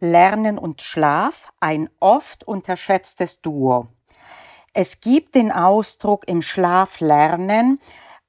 [0.00, 3.88] Lernen und Schlaf ein oft unterschätztes Duo.
[4.72, 7.80] Es gibt den Ausdruck im Schlaf lernen,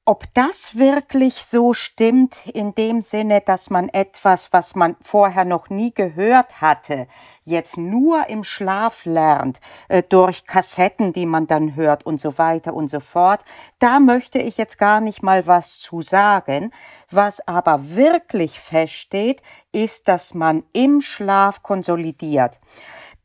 [0.05, 5.69] ob das wirklich so stimmt in dem Sinne, dass man etwas, was man vorher noch
[5.69, 7.07] nie gehört hatte,
[7.43, 12.73] jetzt nur im Schlaf lernt, äh, durch Kassetten, die man dann hört und so weiter
[12.73, 13.41] und so fort,
[13.79, 16.71] da möchte ich jetzt gar nicht mal was zu sagen.
[17.09, 19.41] Was aber wirklich feststeht,
[19.71, 22.59] ist, dass man im Schlaf konsolidiert.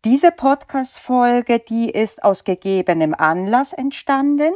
[0.04, 4.54] Diese Podcast-Folge, die ist aus gegebenem Anlass entstanden.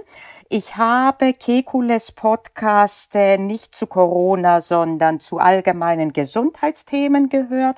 [0.52, 7.76] Ich habe Kekules Podcast nicht zu Corona, sondern zu allgemeinen Gesundheitsthemen gehört.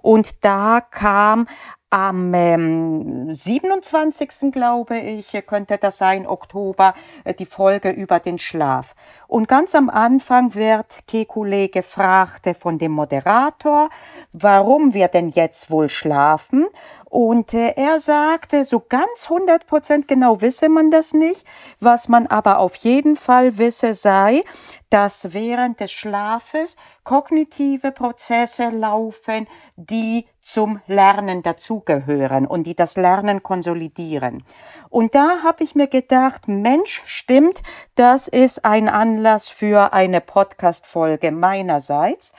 [0.00, 1.46] Und da kam
[1.90, 4.50] am ähm, 27.
[4.50, 8.94] glaube ich, könnte das sein, Oktober, äh, die Folge über den Schlaf.
[9.28, 13.90] Und ganz am Anfang wird Kekule gefragt von dem Moderator,
[14.32, 16.66] warum wir denn jetzt wohl schlafen.
[17.14, 21.46] Und äh, er sagte, so ganz 100 Prozent genau wisse man das nicht.
[21.78, 24.42] Was man aber auf jeden Fall wisse sei,
[24.90, 33.44] dass während des Schlafes kognitive Prozesse laufen, die zum Lernen dazugehören und die das Lernen
[33.44, 34.42] konsolidieren.
[34.90, 37.62] Und da habe ich mir gedacht, Mensch, stimmt,
[37.94, 42.32] das ist ein Anlass für eine Podcast-Folge meinerseits.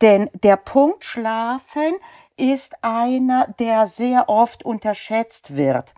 [0.00, 1.94] Denn der Punkt Schlafen
[2.36, 5.94] ist einer, der sehr oft unterschätzt wird.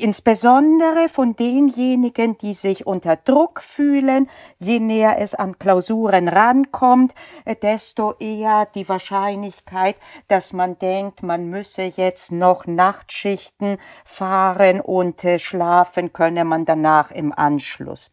[0.00, 7.14] Insbesondere von denjenigen, die sich unter Druck fühlen, je näher es an Klausuren rankommt,
[7.62, 9.96] desto eher die Wahrscheinlichkeit,
[10.28, 17.10] dass man denkt, man müsse jetzt noch Nachtschichten fahren und äh, schlafen könne man danach
[17.10, 18.10] im Anschluss.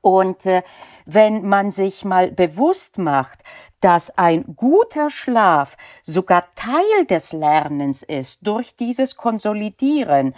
[0.00, 0.62] Und äh,
[1.04, 3.38] wenn man sich mal bewusst macht,
[3.80, 10.34] dass ein guter Schlaf sogar Teil des Lernens ist durch dieses Konsolidieren,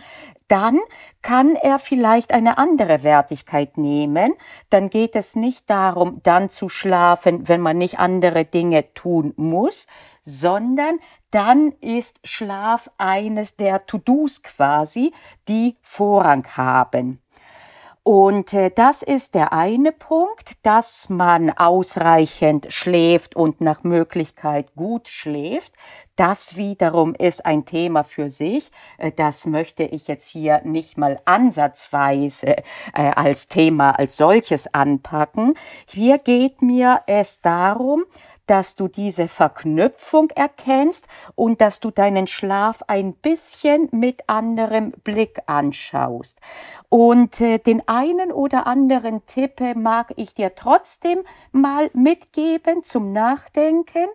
[0.48, 0.78] dann
[1.22, 4.34] kann er vielleicht eine andere Wertigkeit nehmen.
[4.70, 9.86] Dann geht es nicht darum, dann zu schlafen, wenn man nicht andere Dinge tun muss,
[10.22, 10.98] sondern
[11.30, 15.12] dann ist Schlaf eines der To-Dos quasi,
[15.48, 17.20] die Vorrang haben.
[18.08, 25.08] Und äh, das ist der eine Punkt, dass man ausreichend schläft und nach Möglichkeit gut
[25.08, 25.74] schläft.
[26.16, 28.70] Das wiederum ist ein Thema für sich.
[28.96, 32.62] Äh, das möchte ich jetzt hier nicht mal ansatzweise äh,
[32.94, 35.52] als Thema als solches anpacken.
[35.86, 38.04] Hier geht mir es darum,
[38.48, 45.38] dass du diese Verknüpfung erkennst und dass du deinen Schlaf ein bisschen mit anderem Blick
[45.46, 46.40] anschaust.
[46.88, 51.20] Und äh, den einen oder anderen Tipp mag ich dir trotzdem
[51.52, 54.06] mal mitgeben zum Nachdenken.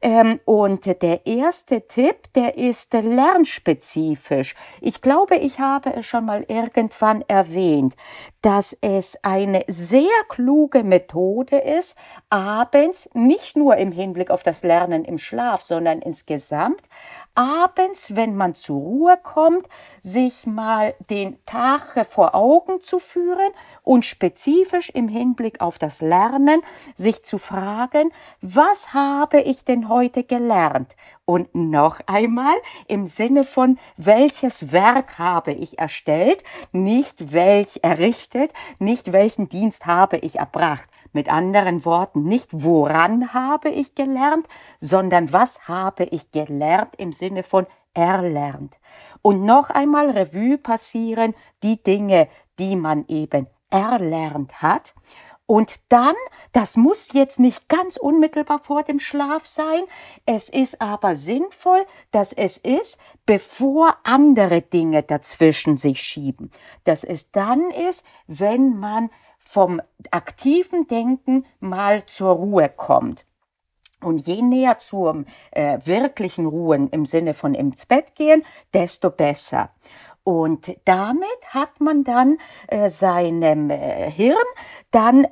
[0.00, 4.54] Ähm, und der erste Tipp, der ist lernspezifisch.
[4.80, 7.94] Ich glaube, ich habe es schon mal irgendwann erwähnt,
[8.40, 11.96] dass es eine sehr kluge Methode ist,
[12.30, 16.82] abends nicht nur im Hinblick auf das Lernen im Schlaf, sondern insgesamt
[17.34, 19.66] abends, wenn man zur Ruhe kommt,
[20.00, 23.52] sich mal den Tag vor Augen zu führen
[23.82, 26.62] und spezifisch im Hinblick auf das Lernen
[26.94, 30.94] sich zu fragen, was habe ich denn heute gelernt?
[31.24, 32.54] Und noch einmal
[32.86, 36.42] im Sinne von, welches Werk habe ich erstellt,
[36.72, 40.88] nicht welch errichtet, nicht welchen Dienst habe ich erbracht.
[41.14, 44.46] Mit anderen Worten, nicht woran habe ich gelernt,
[44.80, 48.78] sondern was habe ich gelernt im Sinne von erlernt.
[49.22, 54.92] Und noch einmal Revue passieren die Dinge, die man eben erlernt hat.
[55.46, 56.14] Und dann,
[56.52, 59.82] das muss jetzt nicht ganz unmittelbar vor dem Schlaf sein,
[60.24, 66.50] es ist aber sinnvoll, dass es ist, bevor andere Dinge dazwischen sich schieben.
[66.84, 69.10] Dass es dann ist, wenn man
[69.44, 73.24] vom aktiven Denken mal zur Ruhe kommt.
[74.00, 79.70] Und je näher zum äh, wirklichen Ruhen im Sinne von ins Bett gehen, desto besser.
[80.24, 82.38] Und damit hat man dann
[82.68, 84.36] äh, seinem äh, Hirn
[84.90, 85.26] dann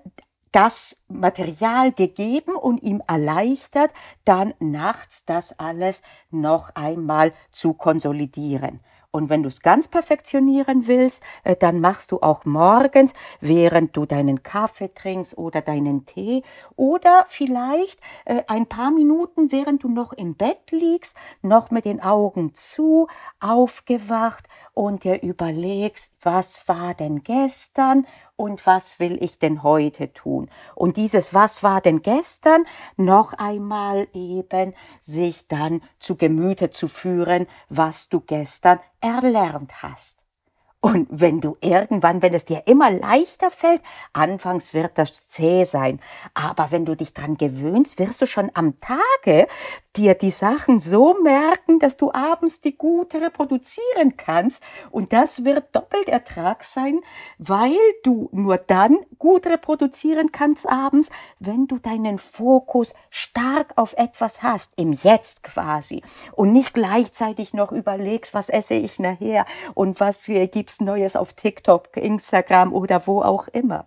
[0.53, 3.91] das Material gegeben und ihm erleichtert,
[4.25, 8.81] dann nachts das alles noch einmal zu konsolidieren.
[9.14, 13.12] Und wenn du es ganz perfektionieren willst, äh, dann machst du auch morgens,
[13.43, 16.43] während du deinen Kaffee trinkst oder deinen Tee
[16.76, 22.03] oder vielleicht äh, ein paar Minuten, während du noch im Bett liegst, noch mit den
[22.03, 23.06] Augen zu,
[23.38, 30.51] aufgewacht und dir überlegst, was war denn gestern und was will ich denn heute tun.
[30.75, 32.65] Und dieses was war denn gestern
[32.97, 40.23] noch einmal eben sich dann zu Gemüte zu führen, was du gestern erlernt hast.
[40.85, 43.81] Und wenn du irgendwann, wenn es dir immer leichter fällt,
[44.13, 46.01] anfangs wird das zäh sein.
[46.35, 49.47] Aber wenn du dich dran gewöhnst, wirst du schon am Tage
[49.97, 54.62] dir die Sachen so merken, dass du abends die gut reproduzieren kannst.
[54.91, 57.00] Und das wird doppelt Ertrag sein,
[57.39, 64.43] weil du nur dann gut reproduzieren kannst abends, wenn du deinen Fokus stark auf etwas
[64.43, 66.03] hast, im Jetzt quasi.
[66.33, 71.33] Und nicht gleichzeitig noch überlegst, was esse ich nachher und was gibt's gibt's Neues auf
[71.33, 73.87] TikTok, Instagram oder wo auch immer.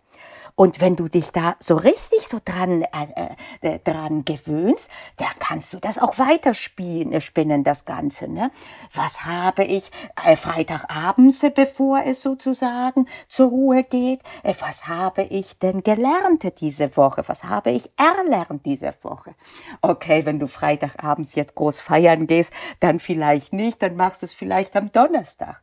[0.56, 5.74] Und wenn du dich da so richtig so dran, äh, äh, dran gewöhnst, dann kannst
[5.74, 8.30] du das auch weiterspielen, äh, spinnen das Ganze.
[8.30, 8.52] Ne?
[8.94, 9.92] Was habe ich
[10.24, 14.22] äh, Freitagabends, äh, bevor es sozusagen zur Ruhe geht?
[14.44, 17.24] Äh, was habe ich denn gelernt diese Woche?
[17.28, 19.36] Was habe ich erlernt diese Woche?
[19.81, 24.34] Okay, wenn du Freitagabends jetzt groß feiern gehst, dann vielleicht nicht, dann machst du es
[24.34, 25.62] vielleicht am Donnerstag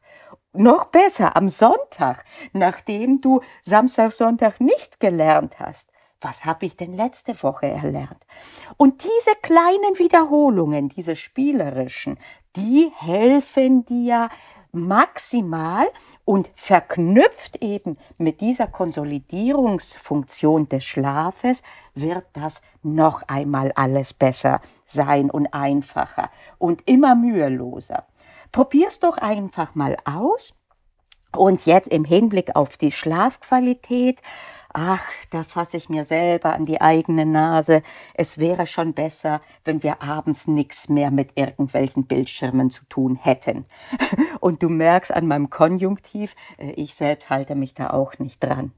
[0.53, 5.91] noch besser am Sonntag, nachdem du Samstag, Sonntag nicht gelernt hast.
[6.21, 8.27] Was habe ich denn letzte Woche erlernt?
[8.77, 12.19] Und diese kleinen Wiederholungen, diese spielerischen,
[12.55, 14.29] die helfen dir
[14.73, 15.87] maximal
[16.25, 21.63] und verknüpft eben mit dieser Konsolidierungsfunktion des Schlafes
[21.95, 28.07] wird das noch einmal alles besser sein und einfacher und immer müheloser.
[28.53, 30.55] Probier's doch einfach mal aus.
[31.35, 34.21] Und jetzt im Hinblick auf die Schlafqualität,
[34.75, 37.83] ach, da fasse ich mir selber an die eigene Nase.
[38.13, 43.65] Es wäre schon besser, wenn wir abends nichts mehr mit irgendwelchen Bildschirmen zu tun hätten.
[44.41, 48.73] Und du merkst an meinem Konjunktiv, äh, ich selbst halte mich da auch nicht dran.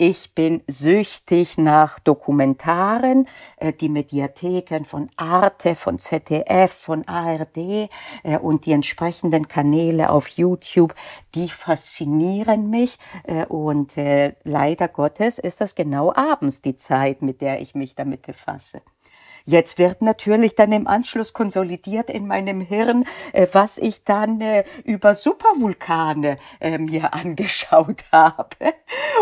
[0.00, 8.38] Ich bin süchtig nach Dokumentaren, äh, die Mediatheken von Arte, von ZDF, von ARD äh,
[8.40, 10.94] und die entsprechenden Kanäle auf YouTube,
[11.34, 13.94] die faszinieren mich äh, und
[14.44, 18.82] leider Gottes ist das genau abends die Zeit, mit der ich mich damit befasse.
[19.48, 24.64] Jetzt wird natürlich dann im Anschluss konsolidiert in meinem Hirn, äh, was ich dann äh,
[24.84, 28.74] über Supervulkane äh, mir angeschaut habe.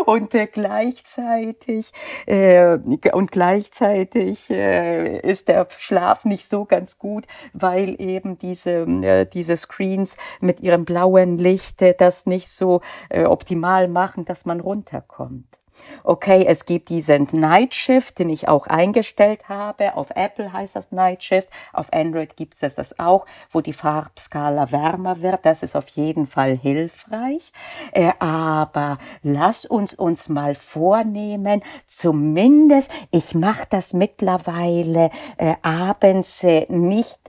[0.05, 1.93] Und gleichzeitig
[2.27, 10.61] und gleichzeitig ist der Schlaf nicht so ganz gut, weil eben diese diese Screens mit
[10.61, 15.56] ihrem blauen Licht das nicht so optimal machen, dass man runterkommt.
[16.05, 19.97] Okay, es gibt diesen Night Shift, den ich auch eingestellt habe.
[19.97, 24.71] Auf Apple heißt das Night Shift, auf Android gibt es das auch, wo die Farbskala
[24.73, 25.45] wärmer wird.
[25.45, 27.53] Das ist auf jeden Fall hilfreich.
[27.93, 36.67] Äh, aber lass uns uns mal vornehmen, zumindest, ich mache das mittlerweile äh, abends äh,
[36.69, 37.26] nicht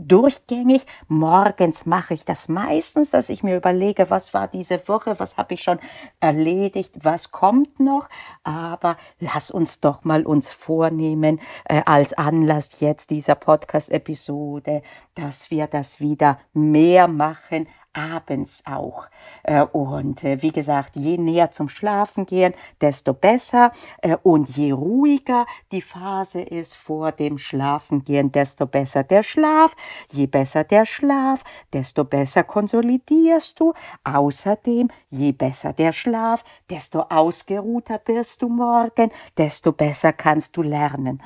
[0.00, 0.86] durchgängig.
[1.08, 5.54] Morgens mache ich das meistens, dass ich mir überlege, was war diese Woche, was habe
[5.54, 5.78] ich schon
[6.20, 8.08] erledigt, was kommt noch.
[8.42, 14.82] Aber lass uns doch mal uns vornehmen, äh, als Anlass jetzt dieser Podcast-Episode,
[15.14, 19.06] dass wir das wieder mehr machen, abends auch.
[19.42, 23.72] Äh, und äh, wie gesagt, je näher zum Schlafen gehen, desto besser.
[24.02, 29.74] Äh, und je ruhiger die Phase ist vor dem Schlafengehen, desto besser der Schlaf.
[30.12, 31.42] Je besser der Schlaf,
[31.72, 33.72] desto besser konsolidierst du.
[34.04, 41.22] Außerdem, je besser der Schlaf, desto ausgeruhter bist du morgen, desto besser kannst du lernen.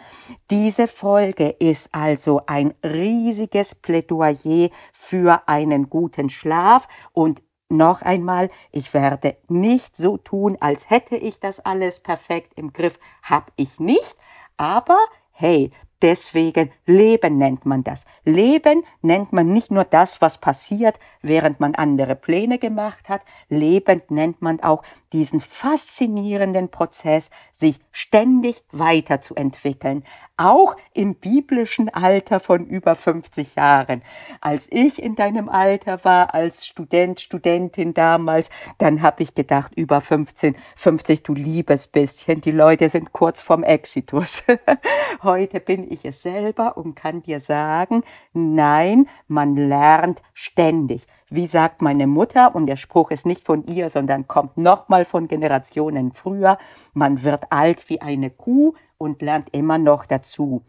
[0.50, 8.50] Diese Folge ist also ein riesiges Plädoyer für einen guten Schlaf Schlaf und noch einmal,
[8.70, 13.80] ich werde nicht so tun, als hätte ich das alles perfekt im Griff, hab ich
[13.80, 14.16] nicht,
[14.56, 14.98] aber
[15.32, 18.04] hey, Deswegen Leben nennt man das.
[18.24, 23.22] Leben nennt man nicht nur das, was passiert, während man andere Pläne gemacht hat.
[23.48, 24.82] Leben nennt man auch
[25.14, 30.02] diesen faszinierenden Prozess, sich ständig weiterzuentwickeln,
[30.36, 34.02] auch im biblischen Alter von über 50 Jahren.
[34.40, 40.00] Als ich in deinem Alter war, als Student, Studentin damals, dann habe ich gedacht, über
[40.00, 44.42] 15, 50, du liebes bisschen, die Leute sind kurz vorm Exitus.
[45.22, 48.02] Heute bin ich es selber und kann dir sagen,
[48.32, 51.06] nein, man lernt ständig.
[51.30, 55.26] Wie sagt meine Mutter, und der Spruch ist nicht von ihr, sondern kommt nochmal von
[55.26, 56.58] Generationen früher,
[56.92, 60.64] man wird alt wie eine Kuh und lernt immer noch dazu.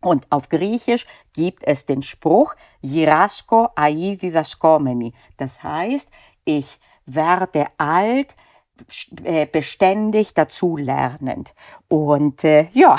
[0.00, 5.12] Und auf Griechisch gibt es den Spruch Girasko ai didaskomeni.
[5.38, 6.10] Das heißt,
[6.44, 8.36] ich werde alt,
[9.24, 11.54] äh, beständig dazulernend.
[11.88, 12.96] Und äh, ja,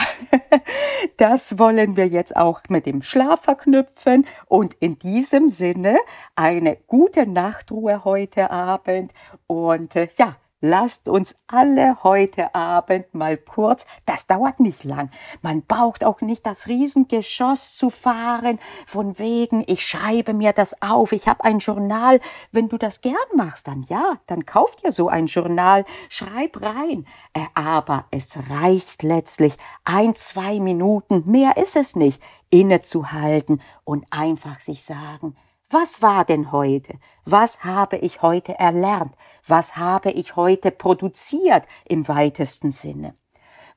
[1.17, 4.25] das wollen wir jetzt auch mit dem Schlaf verknüpfen.
[4.47, 5.97] Und in diesem Sinne
[6.35, 9.13] eine gute Nachtruhe heute Abend.
[9.47, 15.09] Und äh, ja, Lasst uns alle heute Abend mal kurz, das dauert nicht lang.
[15.41, 21.13] Man braucht auch nicht das Riesengeschoss zu fahren, von wegen, ich schreibe mir das auf,
[21.13, 22.19] ich habe ein Journal.
[22.51, 27.07] Wenn du das gern machst, dann ja, dann kauf dir so ein Journal, schreib rein.
[27.33, 34.59] Äh, aber es reicht letztlich ein, zwei Minuten, mehr ist es nicht, innezuhalten und einfach
[34.59, 35.37] sich sagen,
[35.69, 36.99] was war denn heute?
[37.25, 39.15] Was habe ich heute erlernt?
[39.45, 43.15] Was habe ich heute produziert im weitesten Sinne?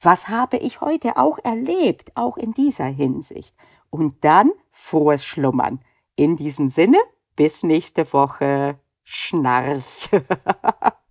[0.01, 3.55] Was habe ich heute auch erlebt, auch in dieser Hinsicht?
[3.91, 5.81] Und dann frohes Schlummern.
[6.17, 6.99] In diesem Sinne,
[7.37, 8.79] bis nächste Woche.
[9.05, 10.09] Schnarch.